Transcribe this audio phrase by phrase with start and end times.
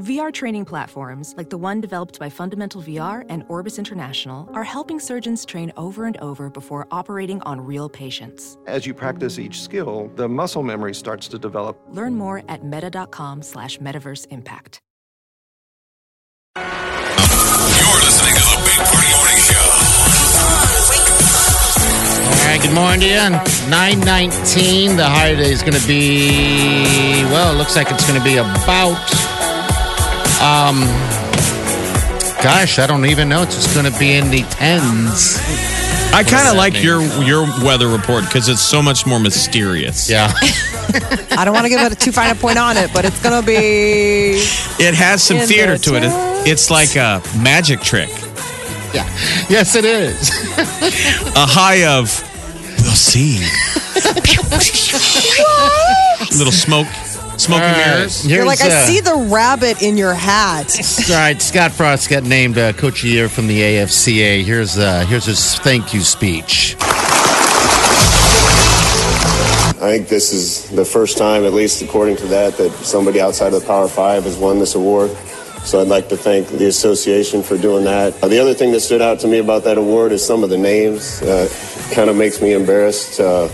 [0.00, 4.98] VR training platforms, like the one developed by Fundamental VR and Orbis International, are helping
[4.98, 8.58] surgeons train over and over before operating on real patients.
[8.66, 11.80] As you practice each skill, the muscle memory starts to develop.
[11.90, 14.80] Learn more at meta.com slash metaverse impact.
[16.56, 16.64] You're
[18.02, 19.70] listening to the Big Party Morning Show.
[22.26, 23.30] All right, good morning to you.
[23.70, 24.96] 919.
[24.96, 28.38] The high today is going to be, well, it looks like it's going to be
[28.38, 28.98] about,
[30.40, 30.80] um,
[32.42, 33.42] gosh, I don't even know.
[33.42, 35.38] It's just going to be in the tens.
[36.12, 36.84] I kind of like mean?
[36.84, 40.08] your your weather report because it's so much more mysterious.
[40.08, 40.32] Yeah.
[41.36, 43.20] I don't want to give it a too fine a point on it, but it's
[43.22, 44.36] going to be.
[44.78, 46.04] It has some theater the to it.
[46.04, 48.10] It- It's like a magic trick.
[48.94, 49.08] yeah.
[49.48, 50.30] Yes, it is.
[51.34, 52.12] A high of
[52.82, 53.40] we'll see.
[56.38, 56.86] Little smoke,
[57.36, 58.26] smoky mirrors.
[58.26, 60.78] You're like, I uh, see the rabbit in your hat.
[61.10, 64.42] All right, Scott Frost got named uh, Coach of the Year from the AFCA.
[64.42, 66.76] Here's uh, here's his thank you speech.
[69.84, 73.52] I think this is the first time, at least according to that, that somebody outside
[73.52, 75.10] of the Power Five has won this award.
[75.64, 78.22] So I'd like to thank the association for doing that.
[78.22, 80.50] Uh, the other thing that stood out to me about that award is some of
[80.50, 81.22] the names.
[81.22, 81.48] Uh,
[81.90, 83.48] kind of makes me embarrassed uh,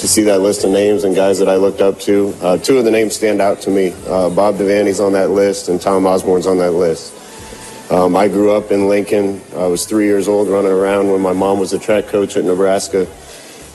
[0.00, 2.34] to see that list of names and guys that I looked up to.
[2.40, 3.94] Uh, two of the names stand out to me.
[4.06, 7.14] Uh, Bob Devaney's on that list and Tom Osborne's on that list.
[7.90, 9.42] Um, I grew up in Lincoln.
[9.54, 12.44] I was three years old running around when my mom was the track coach at
[12.44, 13.06] Nebraska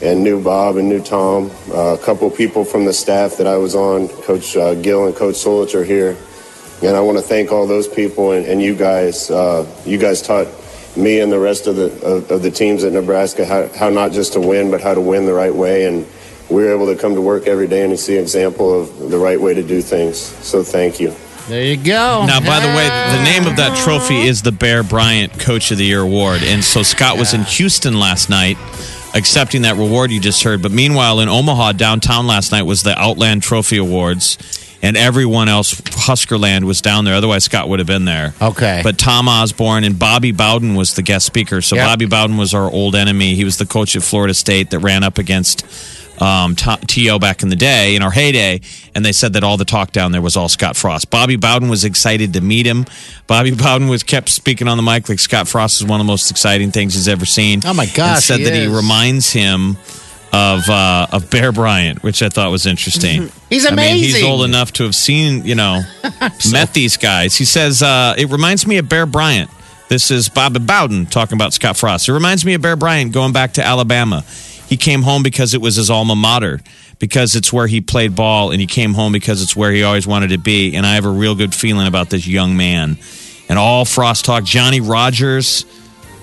[0.02, 1.50] and knew Bob and knew Tom.
[1.70, 5.14] Uh, a couple people from the staff that I was on, Coach uh, Gill and
[5.14, 6.16] Coach Solich are here.
[6.82, 9.30] And I want to thank all those people and, and you guys.
[9.30, 10.48] Uh, you guys taught
[10.96, 14.12] me and the rest of the of, of the teams at Nebraska how, how not
[14.12, 15.84] just to win, but how to win the right way.
[15.86, 16.06] And
[16.48, 19.40] were able to come to work every day and see an example of the right
[19.40, 20.18] way to do things.
[20.18, 21.14] So thank you.
[21.48, 22.26] There you go.
[22.26, 25.78] Now, by the way, the name of that trophy is the Bear Bryant Coach of
[25.78, 26.42] the Year Award.
[26.42, 28.56] And so Scott was in Houston last night
[29.14, 30.60] accepting that reward you just heard.
[30.60, 34.38] But meanwhile, in Omaha, downtown last night was the Outland Trophy Awards.
[34.82, 37.14] And everyone else, Huskerland, was down there.
[37.14, 38.34] Otherwise, Scott would have been there.
[38.42, 38.80] Okay.
[38.82, 41.62] But Tom Osborne and Bobby Bowden was the guest speaker.
[41.62, 41.86] So Yep.
[41.86, 43.34] Bobby Bowden was our old enemy.
[43.34, 45.64] He was the coach at Florida State that ran up against
[46.20, 47.18] um, T.O.
[47.18, 48.60] back in the day, in our heyday.
[48.94, 51.10] And they said that all the talk down there was all Scott Frost.
[51.10, 52.86] Bobby Bowden was excited to meet him.
[53.26, 56.10] Bobby Bowden was kept speaking on the mic like Scott Frost is one of the
[56.10, 57.60] most exciting things he's ever seen.
[57.64, 59.76] Oh, my gosh, said he that he reminds him
[60.32, 63.30] of uh, of Bear Bryant, which I thought was interesting.
[63.48, 65.82] He's I mean, he's old enough to have seen, you know,
[66.50, 67.36] met these guys.
[67.36, 69.50] He says uh, it reminds me of Bear Bryant.
[69.88, 72.08] This is Bobby Bowden talking about Scott Frost.
[72.08, 74.24] It reminds me of Bear Bryant going back to Alabama.
[74.68, 76.60] He came home because it was his alma mater,
[76.98, 80.06] because it's where he played ball, and he came home because it's where he always
[80.06, 80.74] wanted to be.
[80.74, 82.98] And I have a real good feeling about this young man.
[83.48, 85.64] And all Frost talk, Johnny Rodgers,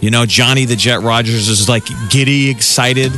[0.01, 3.13] you know, Johnny the Jet Rodgers is like giddy excited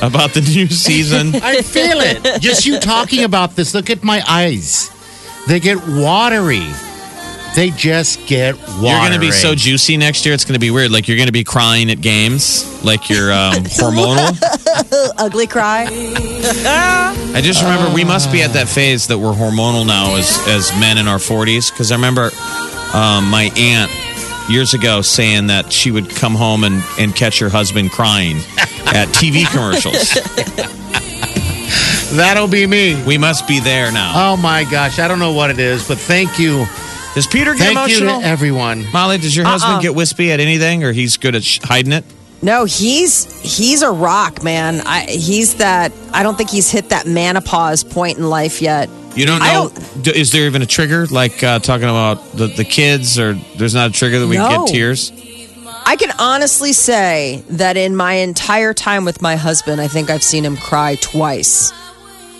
[0.00, 1.34] about the new season.
[1.34, 2.40] I feel it.
[2.40, 3.74] Just you talking about this.
[3.74, 4.90] Look at my eyes.
[5.48, 6.66] They get watery.
[7.54, 8.88] They just get watery.
[8.88, 10.34] You're going to be so juicy next year.
[10.34, 10.90] It's going to be weird.
[10.90, 14.38] Like you're going to be crying at games, like you're um, hormonal.
[15.18, 15.86] Ugly cry.
[15.90, 20.70] I just remember we must be at that phase that we're hormonal now as as
[20.80, 21.70] men in our 40s.
[21.70, 22.30] Because I remember
[22.94, 23.90] um, my aunt
[24.50, 28.36] years ago saying that she would come home and, and catch her husband crying
[28.86, 30.14] at TV commercials.
[32.16, 33.02] That'll be me.
[33.04, 34.12] We must be there now.
[34.32, 36.66] Oh my gosh, I don't know what it is, but thank you,
[37.14, 38.22] Does Peter get thank you to emotional?
[38.22, 38.90] everyone.
[38.92, 42.04] Molly, does your husband get wispy at anything, or he's good at sh- hiding it?
[42.40, 44.80] No, he's he's a rock, man.
[44.86, 45.92] I, he's that.
[46.12, 48.88] I don't think he's hit that menopause point in life yet.
[49.14, 49.72] You don't I know?
[50.00, 51.06] d- Is there even a trigger?
[51.06, 54.50] Like uh, talking about the, the kids, or there's not a trigger that we can
[54.50, 54.64] No.
[54.64, 55.12] get tears?
[55.84, 60.22] I can honestly say that in my entire time with my husband, I think I've
[60.22, 61.72] seen him cry twice.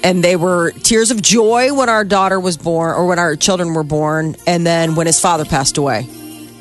[0.05, 3.75] And they were tears of joy when our daughter was born or when our children
[3.75, 6.09] were born, and then when his father passed away.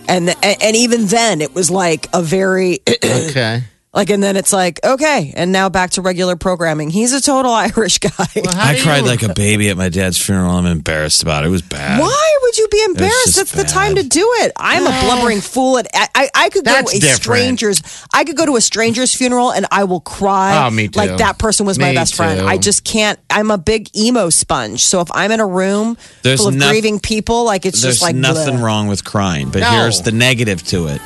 [0.08, 3.64] And, and even then, it was like a very Okay.
[3.94, 6.90] Like, and then it's like okay, and now back to regular programming.
[6.90, 8.12] He's a total Irish guy.
[8.36, 10.52] I cried like a baby at my dad's funeral.
[10.52, 11.48] I'm embarrassed about it.
[11.48, 12.00] It was bad.
[12.00, 13.38] Why would you be embarrassed?
[13.38, 13.70] It's the bad.
[13.70, 14.52] time to do it.
[14.58, 15.78] I'm a blubbering fool.
[15.78, 17.22] At I, I, I could go That's to a different.
[17.22, 18.06] stranger's.
[18.14, 20.66] I could go to a stranger's funeral and I will cry.
[20.66, 20.98] Oh, me too.
[20.98, 22.40] Like that person was my Me best friend.
[22.40, 22.46] too.
[22.46, 23.20] I just can't.
[23.30, 24.84] I'm a big emo sponge.
[24.86, 27.96] So if I'm in a room There's full of noth- grieving people, like it's There's
[27.96, 28.64] just like nothing bleh.
[28.64, 29.70] wrong with crying, but No.
[29.72, 31.02] here's the negative to it.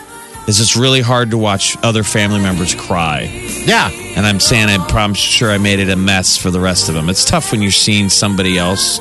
[0.48, 3.22] Is it's really hard to watch other family members cry.
[3.66, 3.90] Yeah.
[3.90, 6.96] And I'm saying I'm, I'm sure I made it a mess for the rest of
[6.96, 7.10] them.
[7.10, 9.00] It's tough when you're seeing somebody else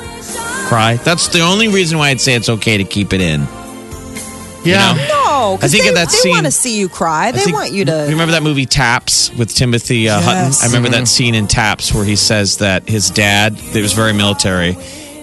[0.69, 0.97] cry.
[1.05, 3.47] That's the only reason why I'd say it's okay to keep it in.
[4.65, 4.95] Yeah.
[4.95, 5.07] know?
[5.09, 7.31] No, 'cause I think they, of that they scene- want to see you cry.
[7.33, 8.07] They think- want you to.
[8.09, 10.53] remember that movie Taps with Timothy uh, Hutton?
[10.63, 14.15] I remember that scene in Taps where he says that his dad, it was very
[14.15, 14.73] military,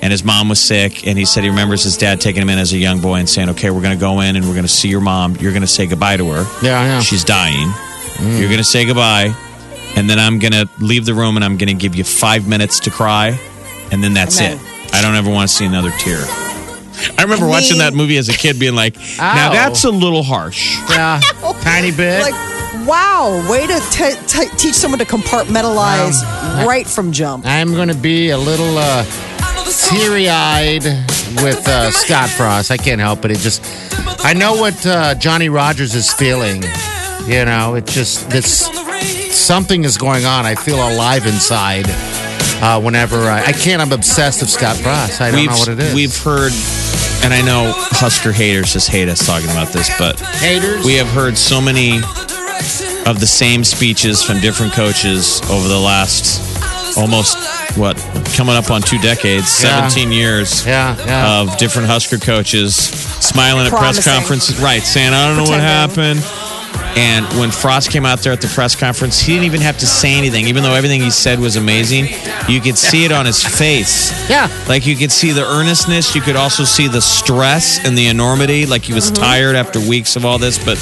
[0.02, 2.58] and his mom was sick, and he said he remembers his dad taking him in
[2.60, 4.66] as a young boy and saying, "Okay, we're going to go in and we're going
[4.66, 5.36] to see your mom.
[5.38, 6.44] You're going to say goodbye to her.
[6.66, 7.00] Yeah, yeah.
[7.02, 7.72] She's dying.
[8.20, 9.34] You're going to say goodbye,
[9.96, 12.48] and then I'm going to leave the room and I'm going to give you five
[12.48, 13.40] minutes to cry,
[13.92, 14.94] and then that's And it.
[14.94, 16.20] I don't ever want to see another tear."
[17.18, 19.54] I remember I watching that movie as a kid, being like, "Now Ow.
[19.54, 21.20] that's a little harsh." Yeah.
[21.62, 22.22] Tiny bit.
[22.22, 22.34] like,
[22.88, 26.22] wow, way to t- t- teach someone to compartmentalize
[26.66, 27.46] right from jump.
[27.46, 29.04] I'm going to be a little uh,
[29.72, 30.84] teary eyed
[31.44, 32.72] with uh, Scott Frost.
[32.72, 33.32] I can't help it.
[33.32, 33.64] It just,
[34.24, 36.64] I know what uh, Johnny Rodgers is feeling.
[37.26, 38.68] You know, it just, this,
[39.36, 40.46] something is going on.
[40.46, 41.86] I feel alive inside
[42.62, 43.82] uh, whenever I, I can't.
[43.82, 45.22] I'm obsessed with Scott Frost.
[45.22, 45.94] I don't we've, know what it is.
[45.94, 46.52] We've heard,
[47.24, 50.86] and I know Husker haters just hate us talking about this, but haters.
[50.86, 51.98] we have heard so many
[53.06, 56.40] of the same speeches from different coaches over the last
[56.98, 57.38] almost
[57.78, 57.98] what
[58.36, 59.88] coming up on two decades, Yeah.
[59.88, 61.40] 17 years yeah, yeah.
[61.42, 64.14] of different Husker coaches smiling at press Promising.
[64.14, 64.84] conferences, right?
[64.84, 66.24] Saying, "I don't know what happened."
[66.96, 69.86] And when Frost came out there at the press conference, he didn't even have to
[69.88, 72.08] say anything, even though everything he said was amazing.
[72.50, 74.12] You could see it on his face.
[74.30, 74.50] yeah.
[74.68, 78.66] Like you could see the earnestness, you could also see the stress and the enormity.
[78.66, 79.24] Like he was mm-hmm.
[79.24, 80.78] tired after weeks of all this, but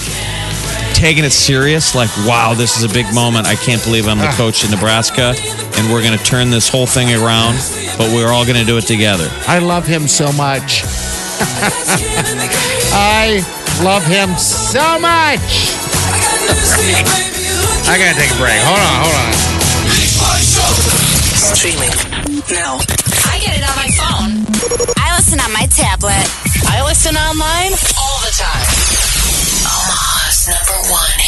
[0.94, 1.95] taking it serious.
[1.95, 3.47] Like, wow, this is a big moment.
[3.47, 4.38] I can't believe I'm the ah.
[4.38, 5.33] coach in Nebraska,
[5.77, 7.57] and we're going to turn this whole thing around.
[7.97, 9.27] But we're all going to do it together.
[9.47, 10.83] I love him so much.
[12.91, 13.44] I
[13.83, 15.75] love him so much.
[17.89, 18.59] I gotta take a break.
[18.62, 19.33] Hold on, hold on.
[21.56, 21.89] Streaming
[22.51, 22.77] now.
[23.25, 24.45] I get it on my phone.
[24.97, 26.25] I listen on my tablet.
[26.68, 27.74] I listen online.
[27.97, 28.65] All the time.
[29.65, 29.99] Oh Omaha's
[30.50, 31.19] number one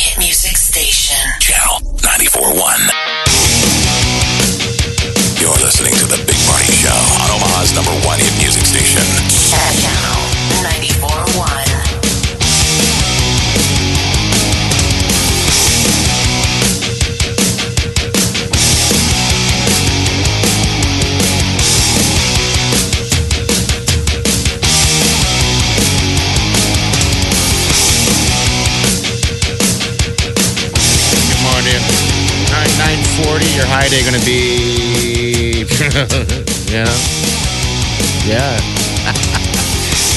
[33.91, 33.95] 940.
[33.95, 35.65] Your going to be.
[36.71, 36.87] yeah.
[38.25, 38.57] Yeah.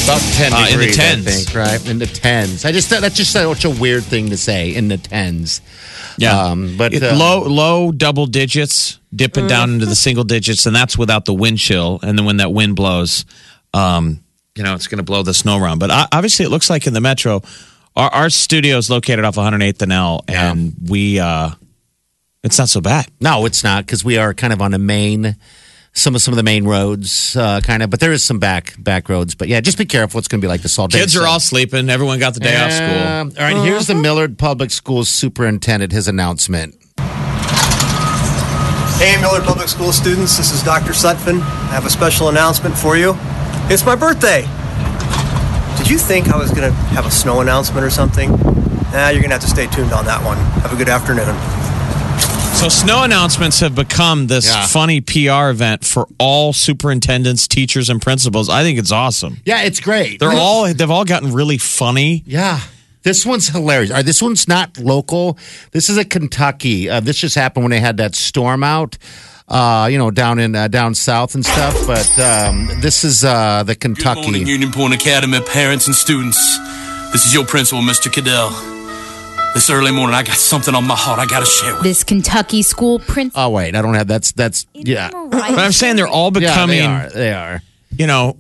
[0.05, 1.27] About 10 Uh, in the tens.
[1.27, 1.89] I think, right?
[1.89, 2.65] In the tens.
[2.65, 4.75] I just that's just such a weird thing to say.
[4.75, 5.61] In the tens.
[6.31, 10.77] Um, but It- uh, low, low double digits, dipping down into the single digits, and
[10.77, 11.99] that's without the wind chill.
[12.03, 13.25] And then when that wind blows,
[13.73, 14.21] um,
[14.55, 15.79] you know, it's going to blow the snow around.
[15.81, 17.43] But uh, obviously, it looks like in the metro,
[17.97, 21.51] our, our studio is located off 108th and L, and we, uh,
[22.45, 23.07] it's not so bad.
[23.21, 25.37] No, it's not because we are kind of on the main,
[25.95, 27.89] some of some of the main roads, uh, kind of.
[27.89, 29.35] But there is some back back roads.
[29.35, 30.19] But yeah, just be careful.
[30.19, 30.99] It's going to be like this all day.
[30.99, 31.89] Kids are all sleeping.
[31.89, 33.43] Everyone got the day off school.
[33.43, 35.93] All right, here's the Millard Public Schools superintendent.
[35.93, 36.77] His announcement.
[38.99, 40.93] Hey, Millard Public School students, this is Dr.
[40.93, 41.41] Sutfin.
[41.41, 43.15] I have a special announcement for you.
[43.69, 44.43] It's my birthday.
[45.77, 48.31] Did you think I was going to have a snow announcement or something?
[48.31, 50.37] Nah, you're going to have to stay tuned on that one.
[50.63, 51.35] Have a good afternoon.
[52.55, 54.67] So snow announcements have become this Yeah.
[54.67, 58.49] funny PR event for all superintendents, teachers, and principals.
[58.49, 59.41] I think it's awesome.
[59.45, 60.19] Yeah, it's great.
[60.19, 62.23] They're all they've all gotten really funny.
[62.27, 62.61] Yeah.
[63.03, 63.91] This one's hilarious.
[63.91, 65.37] All right, this one's not local.
[65.73, 66.89] This is a Kentucky.
[66.89, 68.97] Uh, this just happened when they had that storm out,
[69.47, 71.77] uh, you know, down in uh, down south and stuff.
[71.87, 74.51] But um, this is uh, the Good morning, Kentucky.
[74.51, 76.39] Union Point Academy parents and students.
[77.13, 78.11] This is your principal, Mr.
[78.11, 78.74] Cadell.
[79.55, 81.91] This early morning, I got something on my heart I got to share with you.
[81.91, 83.41] This Kentucky school principal.
[83.45, 85.11] Oh wait, I don't have that's that's yeah.
[85.13, 87.09] But I'm saying they're all Yeah, becoming, they are.
[87.11, 87.63] They are.
[87.97, 88.37] you know,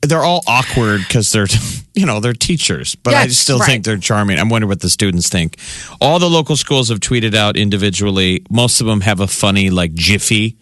[0.00, 1.46] they're all awkward because they're,
[1.94, 2.94] you know, they're teachers.
[2.94, 3.66] But I Yes, still right.
[3.66, 4.38] think they're charming.
[4.38, 5.58] I'm wondering what the students think.
[6.00, 8.42] All the local schools have tweeted out individually.
[8.50, 10.56] Most of them have a funny like jiffy.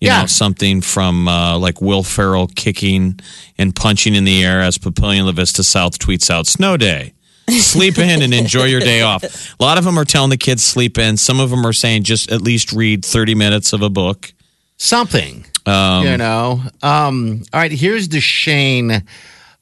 [0.00, 0.20] You Yeah.
[0.20, 3.18] know, something from uh, like Will Ferrell kicking
[3.58, 7.14] and punching in the air as Papillion La Vista South tweets out snow day.
[7.48, 9.22] Sleep in and enjoy your day off.
[9.58, 11.16] A lot of them are telling the kids sleep in.
[11.16, 14.32] Some of them are saying just at least read 30 minutes of a book.
[14.76, 15.44] something.
[15.66, 16.60] Um, you know.
[16.82, 18.90] Um, all right, here's the Shane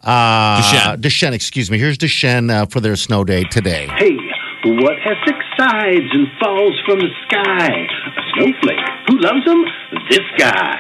[0.03, 1.01] Uh, Duchesne.
[1.01, 1.79] Duchesne, excuse me.
[1.79, 3.87] Here's Duchesne uh, for their snow day today.
[3.99, 4.17] Hey,
[4.65, 7.69] what has six sides and falls from the sky?
[7.69, 8.79] A snowflake.
[9.09, 9.65] Who loves them?
[10.11, 10.79] This guy.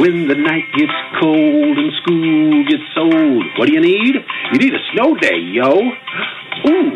[0.00, 4.16] When the night gets cold and school gets old, what do you need?
[4.52, 5.92] You need a snow day, yo.
[6.68, 6.92] Ooh,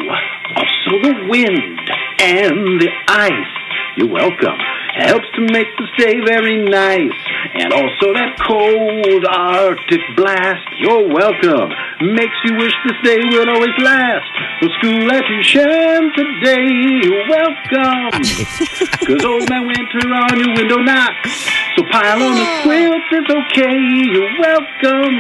[0.57, 1.81] also the wind
[2.21, 3.53] and the ice.
[3.97, 4.59] You're welcome.
[4.97, 7.17] Helps to make the stay very nice.
[7.57, 10.69] And also that cold Arctic blast.
[10.77, 11.73] You're welcome.
[12.01, 14.29] Makes you wish this day would always last.
[14.61, 16.69] The school at Duchesne today.
[17.05, 18.13] You're welcome.
[19.09, 21.49] Cause old man winter on your window knocks.
[21.77, 23.77] So pile on the quilts, it's okay.
[24.13, 25.17] You're welcome.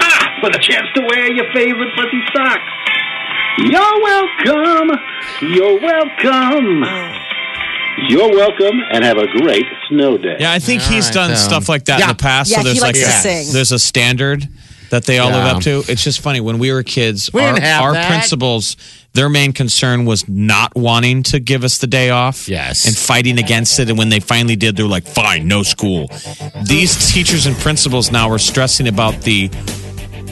[0.00, 0.40] Ha!
[0.42, 2.79] With a chance to wear your favorite fuzzy socks.
[3.60, 4.98] You're welcome.
[5.42, 6.84] You're welcome.
[8.08, 10.36] You're welcome and have a great snow day.
[10.40, 12.10] Yeah, I think All he's right, done um, stuff like that yeah.
[12.10, 12.50] in the past.
[12.50, 13.52] Yeah, so he there's likes like to a, sing.
[13.52, 14.48] there's a standard
[14.90, 15.82] that they all live up to.
[15.88, 17.30] It's just funny when we were kids.
[17.32, 18.08] We our didn't have our that.
[18.08, 18.76] principals,
[19.12, 22.48] their main concern was not wanting to give us the day off.
[22.48, 22.86] Yes.
[22.86, 23.90] and fighting against it.
[23.90, 26.08] And when they finally did, they're like, "Fine, no school."
[26.64, 29.50] These teachers and principals now are stressing about the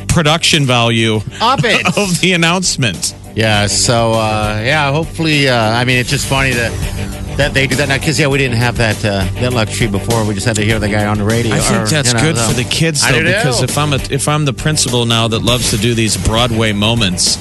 [0.08, 1.86] production value Up it.
[1.98, 3.14] of the announcement.
[3.38, 6.72] Yeah, so uh, yeah, hopefully, uh, I mean, it's just funny that
[7.36, 10.24] that they do that now because yeah, we didn't have that uh, that luxury before.
[10.26, 11.54] We just had to hear the guy on the radio.
[11.54, 13.64] I think or, that's you know, good so- for the kids though, because too.
[13.66, 17.36] if I'm a if I'm the principal now that loves to do these Broadway moments,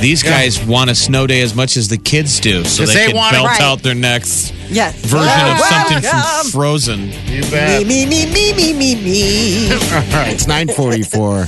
[0.00, 0.30] these Yeah.
[0.38, 3.16] guys want a snow day as much as the kids do, so they, they can
[3.16, 3.60] want belt Right.
[3.60, 4.94] out their next Yes.
[5.00, 7.00] version of something from Frozen.
[7.26, 7.84] you bet.
[7.88, 9.72] Me, me, me, me, me, me, me.
[9.72, 9.78] All
[10.14, 11.46] right, it's nine forty four.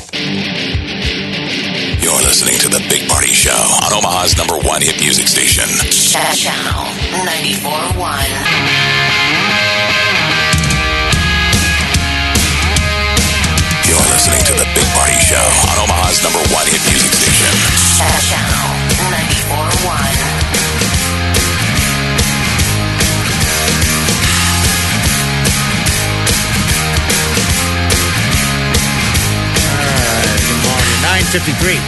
[2.10, 5.68] You're listening to The Big Party Show on Omaha's number one hit music station.
[5.94, 6.90] Channel
[7.22, 9.50] 94.1.
[13.88, 17.50] You're listening to The Big Party Show on Omaha's number one hit music station.
[17.98, 18.70] Channel
[19.10, 21.30] 94.1.
[29.30, 31.78] Good morning, nine fifty three.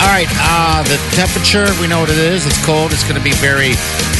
[0.00, 2.46] All right, uh, the temperature, we know what it is.
[2.46, 2.92] It's cold.
[2.92, 3.76] It's going to be very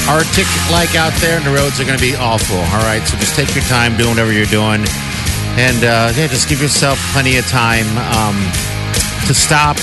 [0.09, 2.57] Arctic like out there, and the roads are going to be awful.
[2.57, 4.85] All right, so just take your time doing whatever you're doing.
[5.57, 8.37] And uh, yeah, just give yourself plenty of time um,
[9.27, 9.77] to stop.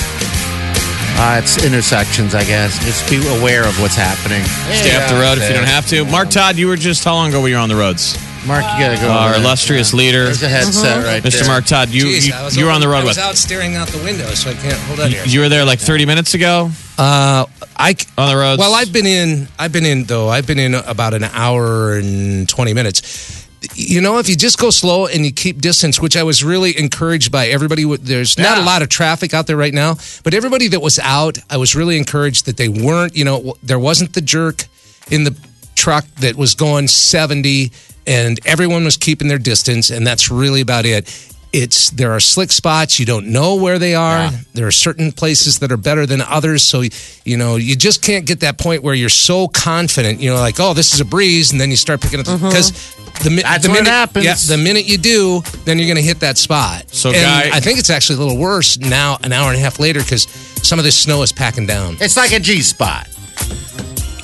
[1.18, 2.78] Uh, it's intersections, I guess.
[2.86, 4.44] Just be aware of what's happening.
[4.70, 6.06] Stay off the road if you don't have to.
[6.06, 8.14] Mark Todd, you were just how long ago were you on the roads?
[8.48, 9.10] Mark, you got to go.
[9.10, 9.42] Our over there.
[9.42, 11.40] illustrious leader, There's a headset right Mr.
[11.40, 11.48] there.
[11.48, 11.90] Mark Todd.
[11.90, 13.26] You Jeez, you, I was you were on the over- road I was with.
[13.26, 15.24] out staring out the window, so I can't hold on here.
[15.26, 18.60] You were there like 30 minutes ago Uh, I c- on the roads.
[18.60, 19.48] well, I've been in.
[19.60, 20.30] I've been in though.
[20.30, 23.46] I've been in about an hour and twenty minutes.
[23.76, 26.78] You know, if you just go slow and you keep distance, which I was really
[26.78, 27.82] encouraged by everybody.
[27.84, 31.00] w- There's not a lot of traffic out there right now, but everybody that was
[31.00, 33.16] out, I was really encouraged that they weren't.
[33.16, 34.66] You know, w- there wasn't the jerk
[35.12, 35.36] in the
[35.76, 37.72] truck that was going 70
[38.08, 41.34] and everyone was keeping their distance and that's really about it.
[41.54, 43.00] It's there are slick spots.
[43.00, 44.30] You don't know where they are.
[44.54, 46.64] There are certain places that are better than others.
[46.64, 46.84] So
[47.24, 50.20] you know you just can't get that point where you're so confident.
[50.20, 52.48] You know like oh this is a breeze and then you start picking up mm-hmm.
[52.48, 54.26] because the, mi- That's the when it minute happens.
[54.26, 56.90] yeah the minute you do then you're going to hit that spot.
[56.94, 59.62] So, and guy- i think it's actually a little worse now an hour and a
[59.62, 60.28] half later because
[60.64, 61.98] some of this snow is packing down.
[62.02, 63.08] It's like a G spot.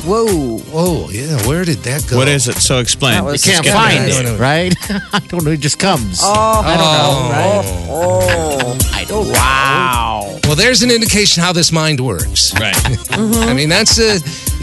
[0.06, 0.58] Whoa.
[0.60, 2.56] whoa yeah where did that go What is it?
[2.56, 3.24] So explain.
[3.24, 4.22] That You can't Let's find that.
[4.22, 4.38] it, No, no.
[4.40, 4.76] right?
[5.14, 5.52] I don't know.
[5.52, 6.20] It just comes.
[6.22, 8.78] Oh, I don't know, oh.
[8.78, 8.80] right?
[8.84, 8.90] oh.
[8.94, 9.30] I don't.
[9.32, 10.40] Wow.
[10.44, 12.54] Well, there's an indication how this mind works.
[12.60, 12.76] Right.
[13.12, 14.20] I mean, that's a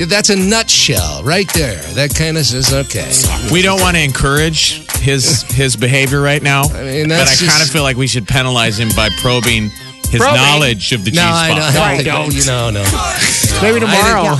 [0.06, 1.80] that's a nutshell right there.
[1.94, 3.10] That kind of says, okay.
[3.52, 7.62] We don't want to encourage his his behavior right now, mean, but I that's kind
[7.62, 9.70] of feel like we should penalize him by probing
[10.10, 10.36] his Probing?
[10.42, 11.72] knowledge of the G No, I spot.
[11.74, 11.82] don't.
[11.82, 12.30] I don't.
[12.32, 12.72] think- don't.
[12.74, 13.62] No, no.
[13.62, 14.36] Maybe tomorrow.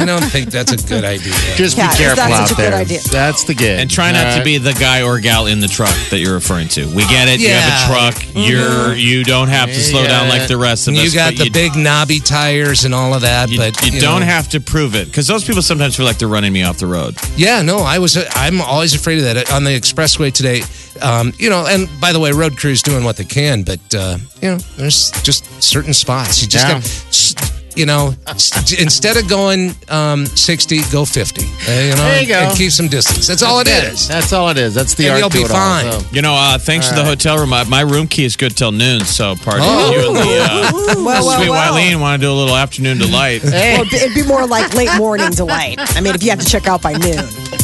[0.00, 1.32] I don't think that's a good idea.
[1.56, 2.74] Just be Yeah, is careful that out a good there.
[2.80, 3.00] idea?
[3.10, 3.80] That's the good.
[3.80, 6.34] And try not All to be the guy or gal in the truck that you're
[6.34, 6.86] referring to.
[6.94, 7.40] We get it.
[7.40, 8.10] You have a Yeah.
[8.12, 8.24] truck.
[8.34, 11.00] You're you don't have to slow down like the rest of us.
[11.04, 14.00] you got but the you, big knobby tires and all of that, You, but you
[14.00, 14.26] don't know.
[14.26, 16.86] have to prove it because those people sometimes feel like they're running me off the
[16.86, 17.16] road.
[17.36, 18.16] Yeah, no, I was.
[18.34, 20.62] I'm always afraid of that on the expressway today.
[21.00, 24.18] Um, you know, and by the way, road crews doing what they can, but uh,
[24.42, 26.74] you know, there's just certain spots you just Yeah.
[26.80, 27.47] got.
[27.78, 31.42] S- You know, s- instead of going um, 60, go 50.
[31.42, 32.34] Uh, you know, There you go.
[32.40, 33.26] and keep some distance.
[33.26, 34.08] That's all it is.
[34.08, 34.74] That's all it is.
[34.74, 35.92] That's the And art you'll be it all, fine.
[35.92, 36.02] so.
[36.12, 38.72] You know, uh, thanks to the hotel room, my, my room key is good till
[38.72, 39.04] noon.
[39.04, 39.90] So, pardon Oh.
[39.92, 40.70] you and the uh,
[41.04, 41.74] Well, well, sweet well.
[41.74, 43.42] Wileen want to do a little afternoon delight.
[43.68, 45.76] Well, it'd be more like late morning delight.
[45.96, 47.18] I mean, if you have to check out by noon.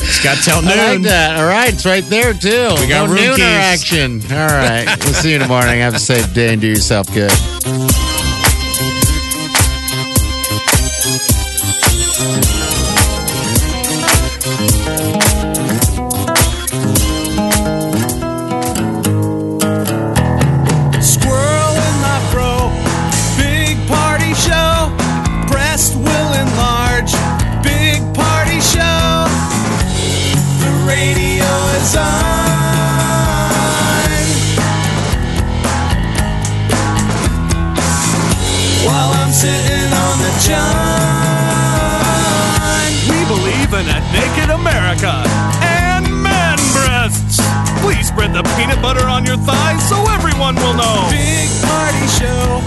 [0.06, 0.70] It's got till noon.
[0.78, 1.36] I like that.
[1.38, 2.68] All right, it's right there too.
[2.80, 3.42] We got no room nooner keys.
[3.44, 4.22] action.
[4.30, 5.80] All right, we'll see you in the morning.
[5.80, 7.32] Have a safe day and do yourself good.
[49.34, 51.08] Your thighs so everyone will know.
[51.10, 52.60] Big party show.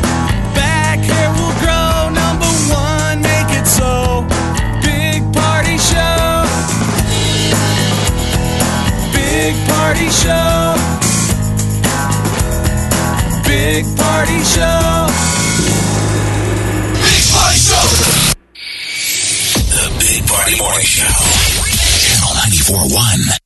[0.54, 2.10] Back hair will grow.
[2.12, 4.26] Number one, make it so.
[4.84, 6.44] Big party show.
[9.14, 10.76] Big party show.
[13.48, 15.08] Big party show.
[17.08, 17.88] Big Party Show.
[19.72, 21.14] The Big Party Morning Show.
[22.02, 22.34] Channel
[22.90, 23.38] 94.1.